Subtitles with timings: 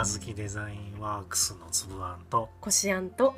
[0.00, 2.48] あずきデザインワークスのつぶあんと。
[2.58, 3.36] こしあんと。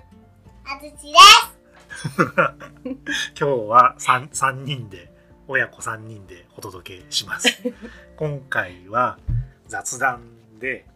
[0.64, 2.14] あずきです。
[3.37, 5.12] 今日は 3, 三人で
[5.48, 7.48] 親子3人でお届けします。
[8.17, 9.18] 今回は
[9.66, 10.22] 雑談
[10.61, 10.86] で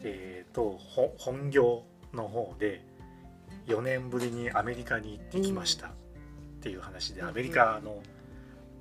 [0.00, 1.82] えー、とほ本業
[2.14, 2.82] の方で
[3.66, 5.88] 4年ぶりにアメリカに行ってきました。
[5.88, 5.90] っ
[6.62, 7.28] ていう話で、うん。
[7.28, 8.02] アメリカの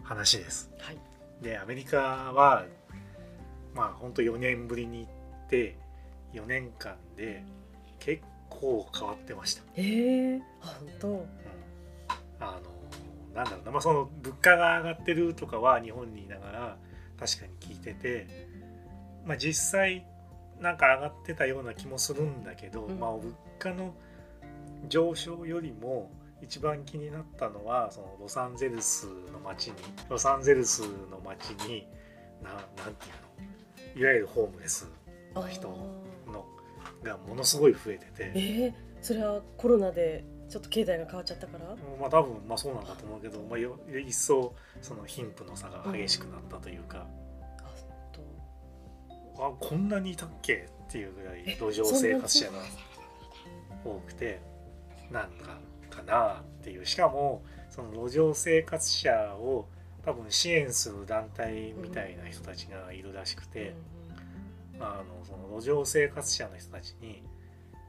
[0.01, 0.71] 話です。
[0.79, 0.97] はい。
[1.41, 1.97] でアメリカ
[2.31, 2.63] は
[3.75, 5.80] まあ本当4年ぶりに行って
[6.33, 7.43] 4年間で
[7.99, 9.63] 結構変わってました。
[9.75, 9.81] え。
[9.81, 11.07] ー、あ本当。
[11.07, 11.27] うん。
[12.39, 12.71] あの
[13.35, 16.77] なんだろうな、まあ、その物価が上がってるとかは日本にいながら
[17.19, 18.47] 確かに聞いてて、
[19.25, 20.05] まあ、実際
[20.59, 22.99] なんか上がってたような気もするんだけど、うん。
[22.99, 23.93] まあ、物価の
[24.89, 26.11] 上昇よりも
[26.41, 29.73] 一番気になったのはそのロサンゼルスの街に
[30.09, 31.87] ロサンゼルスの街に
[32.43, 34.01] ななんていうの？
[34.01, 34.89] いわゆるホームレス
[35.35, 35.69] あ人
[37.03, 38.31] がものすごい増えてて。
[38.35, 41.65] えー、それはコロナでちょっと経済が変わっちゃったから？
[41.99, 47.07] まあ多分まあそうなんだと思うけど、まあ、よ一層その貧富の差が激しくなったというか、
[47.59, 47.63] あ
[48.11, 48.21] と。
[49.43, 52.59] あこんなにいたっけっていうぐらいえ路上生活者が
[53.85, 54.41] 多くて
[55.09, 55.57] なんか
[55.89, 56.85] かなっていう。
[56.85, 59.67] しかもその路上生活者を
[60.03, 63.73] 多分支援する団体みたいな人たちがいるらしくて、
[64.81, 67.23] あのその路上生活者の人たちに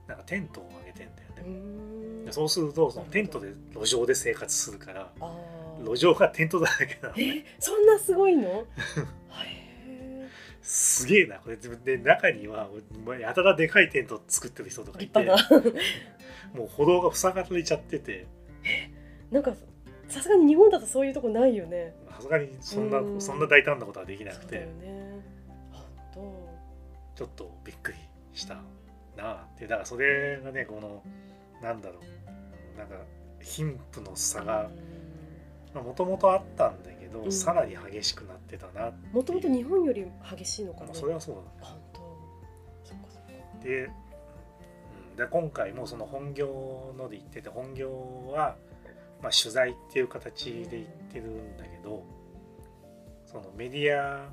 [0.07, 1.49] なんかテントをあげてんだよ
[2.27, 2.33] ね。
[2.33, 5.13] そうするとそのテントで路上で生活するから
[5.85, 7.45] 路上がテントだらけなのね。
[7.47, 8.67] えそんなすごいの？
[10.63, 11.57] すげえなこれ。
[11.57, 12.69] で中には
[13.05, 15.27] まあやたらでかいテント作ってる人とかい立て
[16.57, 18.27] もう歩道が塞がれちゃってて。
[19.31, 19.55] なんか
[20.09, 21.95] さすがに日本だとそういうとこないよね。
[22.11, 23.21] さすがにそんなうん。
[23.21, 24.61] そんな大胆なことはできなくて。
[24.61, 24.67] ね。
[24.77, 25.02] 本
[27.23, 27.99] ちょっとびっくり
[28.33, 28.55] した
[29.17, 31.05] なあってだからそれがねこの
[31.63, 32.01] なんだろ
[32.75, 32.79] う。
[32.79, 32.97] なんか
[33.41, 34.69] 貧富の差が
[35.73, 37.33] もともとあったんだけど、うん。
[37.33, 40.05] さらに激しくなってたなもともと日本より
[40.37, 41.47] 激しいのかな、まあ、それはそうだね。
[41.61, 42.01] あ本当。
[42.83, 43.33] そっかそっか。
[43.63, 43.91] で,、う
[45.15, 48.57] ん、で今回もその本業ので行ってて本業は、
[49.23, 52.05] まあ、取材っていう形で行ってるんだけど
[53.27, 54.29] そのメディア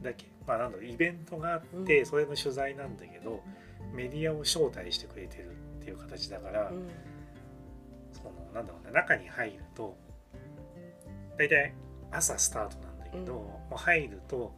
[0.00, 0.26] だけ？
[0.46, 2.06] まあなんだろうイベントがあって、うん。
[2.06, 3.42] それの取材なんだけど
[3.92, 6.88] メディアを招待してくれてるっていう形だから、うん。
[8.12, 9.96] そのなんだろうね中に入ると
[11.38, 11.74] 大体
[12.10, 13.38] 朝スタートなんだけど、うん。
[13.38, 14.54] もう入ると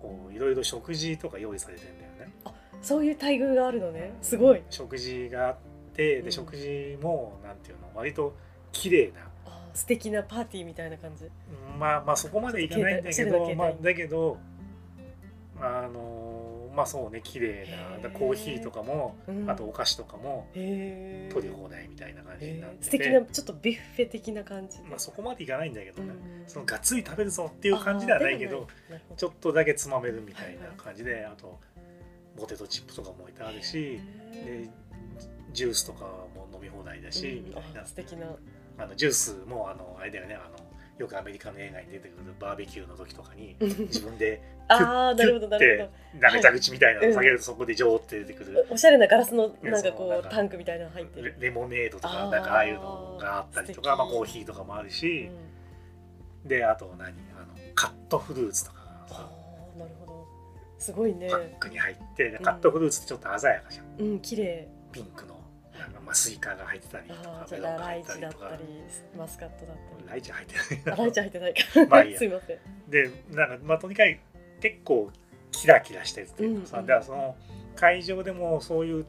[0.00, 2.32] こういろいろ食事とか用意されてんだよね。
[2.80, 4.12] そういう待遇があるのね。
[4.22, 4.62] すごい。
[4.68, 5.56] 食事があっ
[5.94, 6.24] てうん。
[6.24, 8.34] で食事もなんていうの割と
[8.72, 9.20] 綺麗な。
[9.46, 11.30] あ素敵なパーティーみたいな感じ。
[11.78, 14.38] まあまあそこまでいかないんだけどまあだけど
[15.62, 19.48] あのまあそうね綺麗なだコーヒーとかもうん。
[19.48, 24.84] あとお菓子とかも取り放題みたいな感じになって素敵なちょっとビュッフェ的な感じで。
[24.84, 26.10] まあそこまでいかないんだけどね。
[26.10, 26.48] うん。
[26.48, 28.66] そのがっつり食べるぞっていう感じではないけど
[29.16, 31.60] ちょっとだけつまめるみたいな感じであと
[32.36, 34.00] ポテトチップとかも置いてあるし
[34.32, 34.70] へで
[35.52, 37.44] ジュースとかも飲み放題だーしうん。
[37.46, 37.82] みたいな。
[37.82, 38.26] あ素敵な。
[38.78, 40.71] あのジュースもあのあれだよねあの
[41.02, 48.54] よくアメリカの映画に出てくるバーベキューの時とかに自分でああなるほどなるほで舐めた口みたいなのはい下げるとそこでジョーって出てくる。
[48.54, 51.36] どおしゃれなガラスのやなんかこそうタンクみたいなの入ってレる。
[51.40, 55.28] レモネードとかなんかああいうのがあったりとかまあ、コーヒーとかもあるうし
[56.44, 57.08] ん、であと何？
[57.08, 57.14] あの
[57.74, 58.78] カットフルーツとか。
[59.08, 60.26] さあなるほど。
[60.78, 61.28] すごいね。
[61.28, 63.86] パックに入ってカットフルーツってちょっと鮮やかじゃん。
[63.98, 64.68] うん綺麗。
[64.92, 65.41] ピンクの
[66.04, 68.50] まあ、スイカが入ってたりとあかメロンが入っったりとか。
[69.16, 70.94] マスカットだったりライチ入ってない。
[70.94, 72.18] あライチ入ってないかまあいいや。
[72.18, 72.58] すいません。
[72.88, 75.10] でなんかまあとにかく結構
[75.50, 76.82] キラキラしてるっていうかさ、うん。
[76.82, 77.36] うんだからその
[77.76, 79.06] 会場でもそういう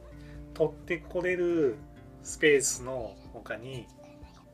[0.54, 1.76] 取ってこれる
[2.22, 3.86] スペースの他に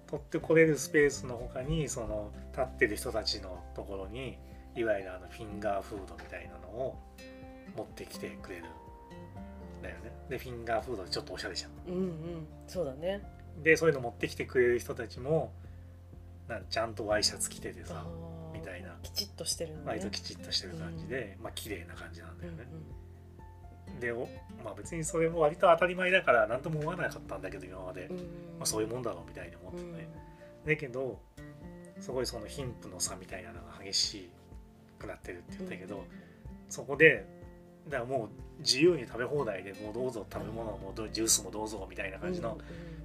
[0.08, 4.36] 取ってこれるスペースの他にその立ってる人たちのところに
[4.74, 6.98] いわゆるあのフィンガーフードみたいなのを
[7.76, 8.64] 持ってきてくれる。
[8.64, 8.66] ん
[9.82, 10.12] だよね。
[10.28, 11.70] でフィンガーフードちょっとおしゃれじゃん。
[11.88, 12.46] うんうん。
[12.66, 13.22] そうだね。
[13.62, 15.52] でそういうの持ってきてくれる人たちも
[16.48, 18.04] なんちゃんとワイシャツ着ててさ
[18.52, 18.96] みたいな。
[19.02, 19.82] きちっとしてるのね。
[19.86, 22.64] 割ときちっとしてる感じで、まあ綺麗な感じなんだうんよね。
[24.00, 24.28] でお
[24.64, 28.22] まあ別にそれも割と当たり前だから何とも思わなかったんだけど今まで、うんま
[28.62, 30.08] あ、そういうもんだろうみたいに思っててね、
[30.64, 31.18] だけど
[31.98, 34.30] すごいその貧富の差みたいなのが激し
[34.98, 36.04] くなってるって言ったけど、
[36.68, 37.26] そこで
[37.88, 38.28] だからもう
[38.60, 42.58] 自由に食べ放題でもうどうぞ食べ物もどジュースもどうぞみたいな感じの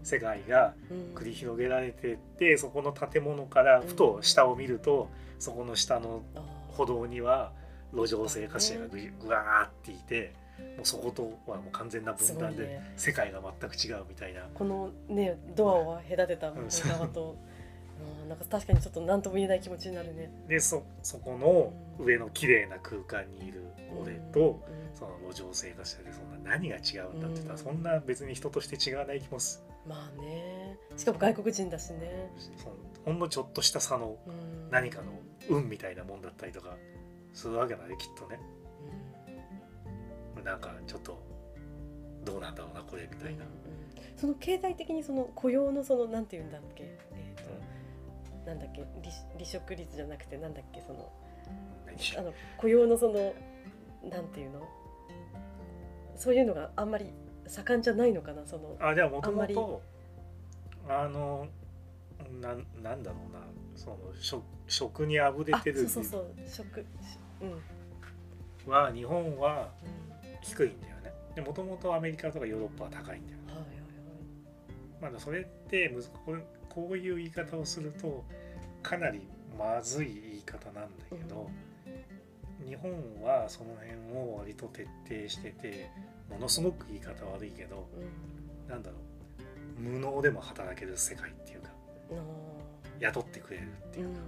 [0.04, 0.74] 世界が
[1.16, 6.24] 繰り広げられてってそこの建物からふと下を見るとそこの下の
[6.69, 7.51] 歩道には
[7.94, 10.33] 路上生活者がぐぐわーっていて
[10.78, 14.42] もうそことはもう完全な分断で、世界が全く違うみたいな。
[14.54, 17.55] このねドアを隔てた側と、うん、
[18.25, 20.31] なんか確かにちょっと何とも言えない気持ちになるね。
[20.48, 21.74] でそそこの
[22.04, 23.63] 上の綺麗な空間にいる
[24.00, 24.95] 俺と、うん。
[24.95, 27.57] その路上生活者でそんな何が違うんだって言ったら、うん。
[27.57, 30.77] そんな別に人として違わない気もすまあね。
[30.98, 32.31] しかも外国人だしね。
[32.57, 32.75] その
[33.06, 34.69] ほんのちょっとした差のうん。
[34.71, 35.12] 何かの
[35.50, 36.75] 運みたいなもんだったりとか
[37.33, 38.39] するわけだねきっとね。
[40.44, 41.19] なんかちょっと
[42.24, 43.50] どうなんだろうなこれみたいな、うん
[44.16, 46.98] その経済的にその雇用のそのなんていうんだっけ、
[48.45, 48.81] なんだっけ？
[49.01, 50.81] 離離職率じゃなくてなんだっけ？
[50.81, 51.12] その
[51.86, 52.18] 何？
[52.19, 53.33] あの雇用のその
[54.09, 54.62] なんていうの？
[56.15, 57.12] そういうのがあんまり
[57.47, 58.45] 盛んじゃないのかな？
[58.45, 59.81] そのあじゃあもともと
[60.88, 61.47] あの
[62.42, 63.39] なんなんだろうな。
[63.75, 67.45] その食食にあぶれあてるそうそうそう。
[67.45, 67.51] ん
[68.65, 68.71] うん。
[68.71, 69.69] は日本は
[70.42, 71.13] 低いんだよね。
[71.36, 73.65] でもともとアメリカとかヨーロッパは高いんだよはいはい
[75.01, 76.42] まだそれってむずこれ
[76.75, 78.25] こういう言い方をすると
[78.83, 79.22] かなり
[79.57, 81.50] まずい言い方なんだけど、
[82.68, 82.92] 日本
[83.24, 85.89] はその辺を割と徹底してて
[86.30, 87.86] ものすごく言い方悪いけどはい
[88.66, 88.69] うん。
[88.69, 88.98] なんだろ
[89.77, 91.69] う無能でも働ける世界っていうか
[92.12, 92.16] あ
[93.00, 94.19] 雇ってくれるっていうか、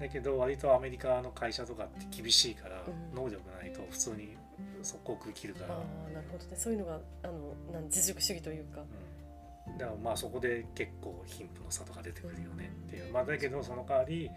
[0.00, 3.14] だけど割とアメリカの会社とかって厳しいから、うん。
[3.14, 4.36] 能力ないと普通に
[4.82, 6.56] 速攻食い切るから、うんああなるほどね。
[6.56, 8.80] そういうのがあのなん実力主義というか。
[8.80, 8.86] うん、
[9.78, 14.30] だからまあそこで結構貧富の差とか出てくるよねっていう、まあだけどその代わり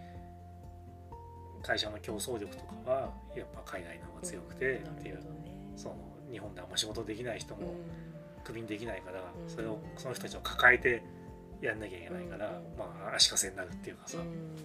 [1.62, 4.90] 会社の競争力とかはやっぱ海外の方が強くてうん。
[4.92, 5.20] っていう。
[5.76, 5.96] その
[6.30, 8.44] 日本であんま仕事できない人もうん。
[8.44, 9.24] クビにできないからん。
[9.46, 11.02] それをその人たちを抱えて
[11.60, 12.78] やんなきゃいけないからうん。
[12.78, 14.56] まあ足かせになるっていうかさうん。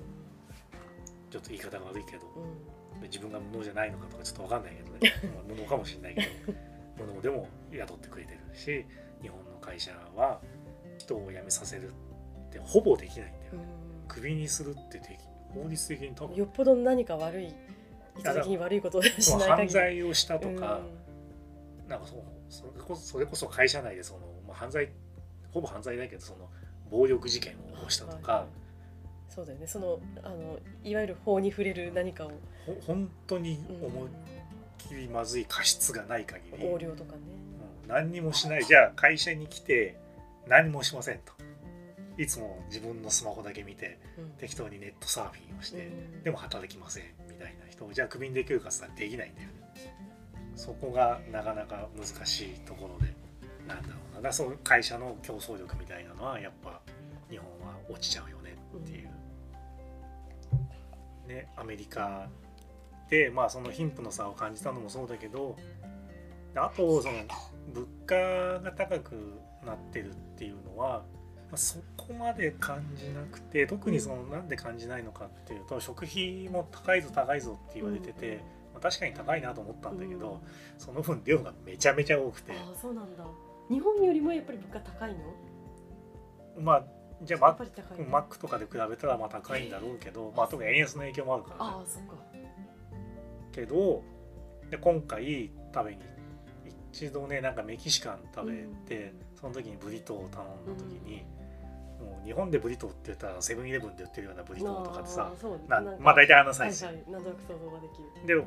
[1.30, 3.02] ちょっと言い方が悪いけどうん。
[3.04, 5.30] 自分が無能じゃないのかとかちょっと分かんないけどね。
[5.36, 6.22] まあ無能かもしれないけ
[6.52, 6.58] ど。
[7.06, 8.86] 無能でも雇ってくれてるし
[9.22, 10.40] 日本の会社は
[10.98, 13.54] 人を辞めさせるってほぼできないんだよ。
[13.54, 13.60] ね
[14.08, 15.10] クビにするってでき
[15.54, 16.32] 法律的に多分。
[16.32, 17.46] うんよっぽど何か悪い
[18.18, 19.70] 意図的に悪いことをしない限り。
[19.70, 20.82] 罪をしたとか
[21.88, 22.20] うなんかそう
[22.50, 24.90] それこそそれこそ会社内でその、まあ、犯罪
[25.52, 26.50] ほぼ犯罪だけどその
[26.90, 28.66] 暴力事件を起こしたとはいはかい。
[29.36, 29.68] そうだよね。
[29.68, 32.32] そのあのいわゆる法に触れる何かを、
[32.66, 33.86] ほ本当にうん。
[33.88, 34.10] 思いっ
[34.78, 37.20] きりまずい過失がない限り、横領とかね。
[37.84, 37.90] うん。
[37.90, 38.64] 何にもしない。
[38.64, 39.98] じゃあ会社に来て
[40.48, 41.34] 何もしませんと。
[42.18, 44.30] いつも自分のスマホだけ見てうん。
[44.38, 46.24] 適当にネットサーフィンをして、うん。
[46.24, 49.56] でも働きませんみたいな人をじゃあクビにできるかって言ったらできないんだよね。
[50.56, 53.14] そこがなかなか難しいところで
[53.68, 54.22] なんだろうな。
[54.22, 56.82] だそういう会社の競争力みたいなのはやっぱ
[57.30, 59.10] 日本は落ちちゃうよねっていう、
[61.28, 62.30] ねアメリカ
[63.10, 65.56] でまあその貧富の差を感じたのもそうだけど
[66.56, 67.16] あとその
[67.74, 68.16] 物価
[68.60, 71.04] が高くなってるっていうのは、
[71.50, 78.42] まあ、そこまで感じなくて特にそのなんで感じないのかっていうと食費も高いぞ高いぞって言われてて、
[78.74, 80.42] まあ、確かに高いなと思ったんだけど、
[80.78, 82.52] その分量がめちゃめちゃ多くて。
[82.52, 83.26] ああそうなんだ。
[83.70, 85.20] 日本よりもやっぱり物価高いの？
[86.62, 86.84] まあ
[87.24, 92.16] じゃあマやっぱり高いのマックとかで比べたらまあ高いんだろうけど、まあ、特に円安の影響もあるから、ね、ああそっか。
[93.52, 94.04] けど
[94.70, 96.02] で今回食べに
[96.92, 101.24] 一度ねなんかメキシカン食べて、その時にブリトーを頼んだ時に、
[102.00, 105.32] もう日本でブリトーって言ったらセブンイレブンで売ってるようなブリトーとかってさ
[105.68, 107.12] なまあ大体あんなサイズ、はいはい。
[107.12, 108.28] なんとなく想像ができる。
[108.28, 108.46] でも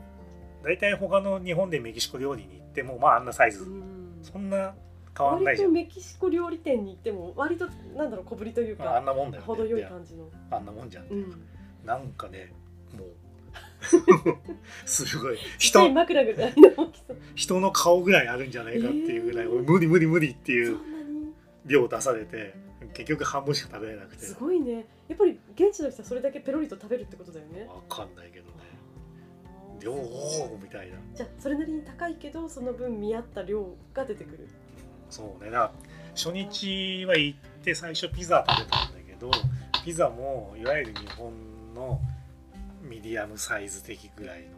[0.62, 4.18] 大体他の日本でメキシコ料理に行ってもまああんなサイズ、うん。
[4.22, 4.74] そんな
[5.16, 10.28] 変わんないじゃん、割とメキシコ料理店に行っても割となんだろう小ぶりというまあ、あんかなもんだよね程よい感じの。
[10.50, 11.46] あんなもんじゃん、うん。
[11.84, 12.52] なんかね
[12.96, 13.08] もう
[14.84, 15.38] すごい。
[15.58, 15.90] 人。
[15.90, 16.92] 枕ぐらいの
[17.34, 19.62] 人の顔ぐらいあるんじゃないかっていうぐらい、えー。
[19.62, 20.78] 無理無理無理っていう
[21.66, 22.54] 量出されて
[22.94, 24.24] 結局半分しか食べれなくて。
[24.24, 24.86] すごいね。
[25.08, 27.66] やっぱり現地の人はそれだけペロリと食べるってことだよね。
[27.68, 28.58] わかんないけどね。
[29.80, 29.92] 量
[30.60, 30.96] みたいな。
[31.14, 34.48] じゃあそれなりに高いけどその分見合った量が出てくる。
[35.10, 35.50] そうね。
[35.50, 35.72] だから
[36.14, 39.30] 初日は行って最初ピザ食べたんだけど
[39.84, 41.32] ピザもいわゆる日本
[41.74, 42.00] の
[42.82, 44.48] ミディアムサイズ的ぐらいの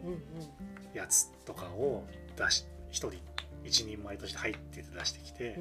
[0.93, 3.13] やつとかを出し1人
[3.63, 5.59] 一人前として入ってて出してきて、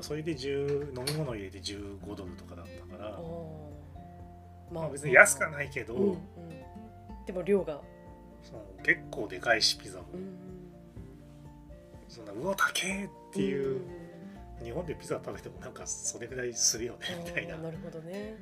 [0.00, 3.18] それで10飲み物入れて15ドルとかだったから、
[4.72, 6.18] まあ、別に安くはいないけど、うんうん。
[7.26, 7.80] でも量が。
[8.42, 10.38] その結構でかいしピザも、うん
[12.08, 13.82] そんなうわ高えっていう、
[14.64, 17.58] 日本でピザ食べてもなんかそれぐらいするよねみたいな。
[17.58, 18.36] なるほどね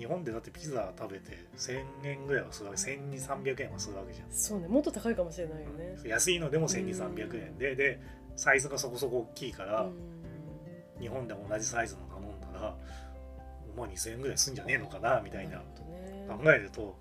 [0.00, 2.80] 日本でだってピザ食べて1000円ぐらいはするわけ。
[2.80, 4.30] 1200300円はするわけじゃん。
[4.30, 5.98] そうねもっと高いかもしれないよね。
[6.06, 7.58] 安いのでも1200300円。
[7.58, 8.00] でで
[8.34, 9.92] サイズがそこそこ大きいから、うん。
[10.98, 12.74] 日本でも同じサイズの頼んだら
[13.76, 15.58] まあ2000円ぐらいすんじゃねえのかなみたいな。
[15.58, 15.64] ね。
[16.28, 16.96] 考えると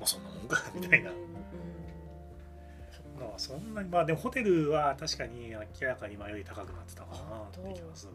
[0.00, 1.16] まあそんなもんかみたいな、うん。
[1.18, 1.26] うん
[3.20, 8.12] まあそんなにまあでもホテルは確かに明らかに前より高くなってたかなって気がする。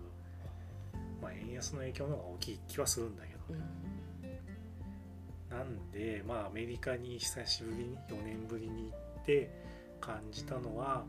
[1.21, 3.90] まあ円安の影響の方が大きい気はするんだけどうん
[5.51, 9.51] なんでまあアメリカに久しぶりに4年ぶりに行って
[9.99, 11.05] 感じたのは、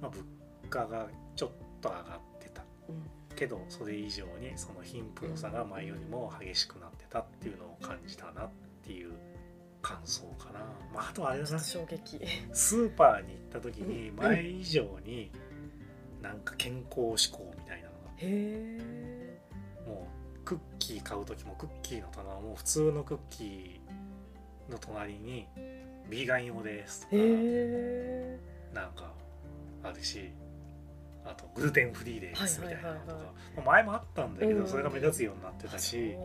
[0.00, 0.24] まあ、物
[0.68, 1.50] 価がちょっ
[1.80, 2.64] と上がってた。
[2.88, 3.02] うん。
[3.36, 8.50] けどそれ以上にその貧富の差が前よりも激しくなってたっていうのを感じたなっ
[8.82, 9.12] ていう
[9.80, 10.60] 感想かな、
[10.92, 11.58] まあ、あとはあれだな。
[12.52, 14.16] スーパーに行った時にうん。
[14.16, 15.30] 前以上に
[16.22, 18.10] なんか健康志向みたいなのが
[20.50, 25.46] クッキー買う時もクッキーの棚はもう普通のクッキーの隣に
[26.08, 27.22] ビーガン用ですとか
[28.80, 29.12] なんか
[29.84, 30.32] あるし
[31.24, 33.18] あとグルテンフリーですみたいなのとか
[33.58, 34.62] まあ前もあったんだけうん。
[34.64, 36.16] どそれが目立つようになってたし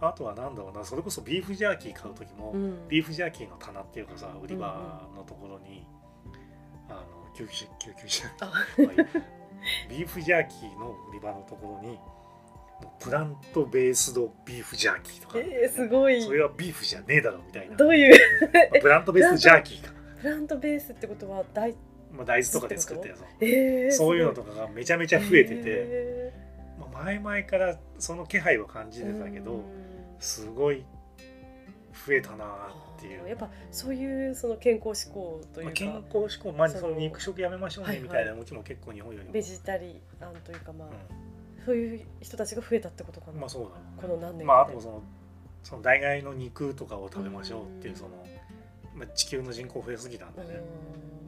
[0.00, 2.88] あとはなんだろうなそれこそビーフジャーキー買う時もうん。
[2.88, 5.86] ビーフジャーキーの棚っていうかさ売り場のところに
[6.88, 8.24] あの救急車救急車。
[9.88, 11.98] ビーフジャーキーの売り場のところに
[13.00, 15.38] プラントベースドビーフジャーキーとか。
[15.38, 16.22] ね、えー、すごい。
[16.22, 17.76] それはビーフじゃねえだろみたいな。
[17.76, 18.18] どういう？
[18.40, 21.74] まあプラントベースドジャーキーか、プラントベースってことは大
[22.12, 23.24] まあ、大豆とかで作ったやつ。
[23.40, 26.32] えー、そういうのとかかがめちゃめちゃ増えてて、へ
[26.78, 29.62] まあ、前々からその気配を感じーてたけどうん。
[30.20, 30.84] すごい
[32.06, 33.28] 増えたなっていう。
[33.28, 38.24] やっぱそういうその健康志向というまあ、か、健康志向まあその肉食やめましょうはいはいねみたい。
[38.24, 40.92] な動きも結構日本よりも、ベジタリアンというかまあ、う
[41.64, 43.68] そういう人たちが増えたってことかな、ん、まあそうだ
[44.00, 45.02] この何年まああとその
[45.62, 47.98] その代替の肉とかを食べましょうっていううん。
[47.98, 48.10] その、
[48.94, 50.48] まあ、地球の人口増えすぎたんでね。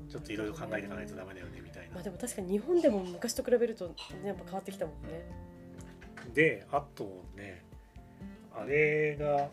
[0.03, 0.11] うん。
[0.11, 1.95] ちょっといろいろ考えていかないとダメだよねみたいな。
[1.95, 5.27] まあでも確かに日本でも昔と比べるとやっぱ変わってきたもんね。
[6.35, 7.65] であとね
[8.55, 9.49] あれが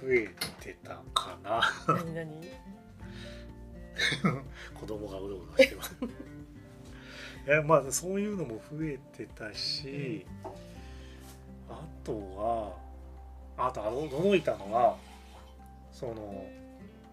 [0.00, 0.28] 増え
[0.60, 1.60] てたかな。
[1.86, 2.48] 何何？
[4.74, 5.94] 子供がうろうろしてます
[7.46, 10.24] いやまあそういうのも増えてたし、
[11.68, 12.76] あとは
[13.56, 14.96] あと驚いたのは
[15.92, 16.46] その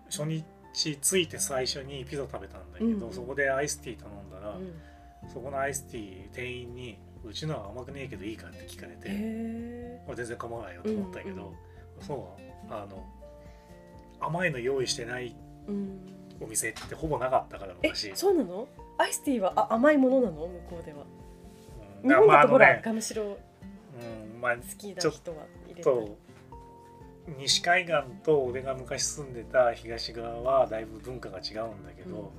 [0.10, 0.44] 初日
[0.74, 11.56] 着いて最初にピザ食べたんだけど、うんうんそこでアイスティー頼んだら、うん、そこのアイスティー店員に「うちのは甘くねえけどいいか?」って聞かれて、へまあ、全然構わないよと思ったけど、うんうん
[12.02, 12.36] そ
[12.70, 13.06] うあの
[14.22, 15.36] 甘いの用意してない。
[16.42, 18.16] お店ってほぼなかったからえ、昔。
[18.16, 18.66] そうなの？
[19.00, 20.34] アイスティーはあ甘いものなの？
[20.34, 21.00] 向こうでは。
[22.04, 22.10] うん。
[22.10, 22.82] 日本だとほら、まあね。
[22.84, 23.40] ガムシロ好
[24.34, 25.38] うんまあきな人は
[25.68, 25.96] 入れたり。
[25.96, 26.18] と
[27.38, 32.30] 西海岸と俺が昔住んでた東側はだいぶ文化が違うんだけど、うんうん。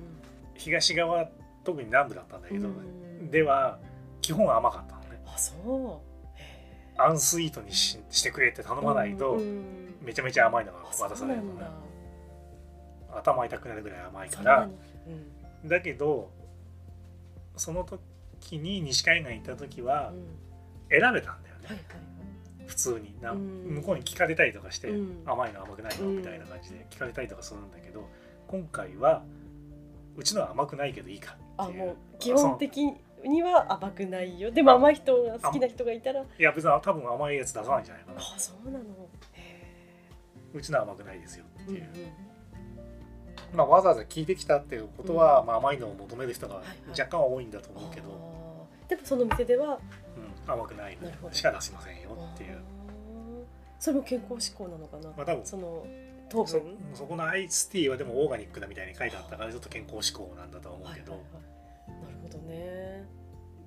[0.55, 1.27] 東側
[1.63, 3.79] 特に南部だったんだけど、うんでは
[4.21, 5.21] 基本甘かったのね。
[5.25, 6.39] あ、そう。
[6.39, 11.61] へアンスイートにししてくれって頼ーまないと、うんうんめちゃめちゃ甘いのが渡されるのね。
[13.13, 14.65] 頭痛くなるぐらい甘いから。
[14.65, 14.73] に。
[15.63, 15.69] うん。
[15.69, 16.31] だけど
[17.61, 20.25] その時に西海岸行った時はうん。
[20.89, 21.85] 選べたんだよね、はいはい
[22.65, 23.13] 普通に。
[23.21, 23.75] な、うん。
[23.75, 25.23] 向こうに聞かれたりとかして、うん。
[25.25, 26.07] 甘いの甘くないの？
[26.07, 26.17] うん。
[26.17, 28.09] みたいな感じで聞かれたりとかするんだけど
[28.47, 29.23] 今回は
[30.17, 31.95] うちのは甘くないけどいいかあっていう。
[32.19, 34.49] 基本的には甘くないよ。
[34.51, 36.21] でも甘い人が好きな人がいたら。
[36.21, 38.19] いや別に多分甘いやつ出さないんじゃないかな。
[38.19, 38.85] あそうなの。
[39.33, 39.67] へ
[40.53, 42.30] うちのは甘くないですよってえいう、うん
[43.53, 45.47] まあ、わざわざ聞いてきたっていうことは、うん。
[45.47, 49.79] まあ、甘いのを求める人が若干は多いんだとうん思うけど、でもその店では？
[50.47, 52.59] うん、甘くないのしか出しませんよっていう。
[53.79, 55.45] それも健康志向なのかな、まあ多分。
[55.45, 55.85] その
[56.29, 56.77] 糖そ分？
[56.93, 62.03] そこのアイスティーはでもオーガニックだみたいに書いてあったからちょっと健康志向なんだとは思うけど、はいはいはい。
[62.03, 63.05] なるほどね。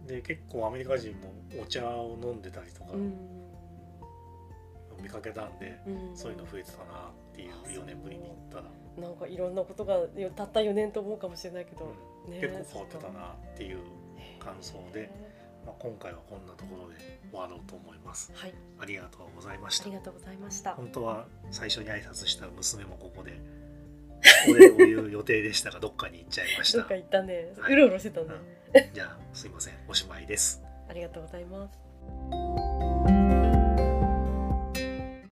[0.06, 3.14] で結構アメリカ人もお茶を飲んでたりとかうん。
[5.02, 6.16] 見かけたんで、うん。
[6.16, 8.64] そういうの増えてたなっていう4年ぶりに行ったら、
[8.98, 9.98] なんかいろんなことが
[10.36, 11.86] たった4年と思うかもしれないけど、
[12.28, 12.40] ねうん。
[12.40, 13.78] 結構変わってたなっていう、
[14.38, 15.10] 感想で
[15.64, 18.30] まあ、今回はこんなところで終わろうと思います。
[18.34, 18.54] はい。
[18.78, 19.86] ありがとうございました。
[19.86, 20.74] ありがとうございました。
[20.74, 23.40] 本当は最初に挨拶した娘もここで
[24.48, 26.78] お礼を言う予定でしたが どっかに行っちゃいました。
[26.78, 27.54] どっか行ったね。
[27.58, 27.72] はい。
[27.72, 29.74] うろうろしてたね、じゃあすいません。
[29.88, 30.62] おしまいです。
[30.88, 32.83] ありがとうございます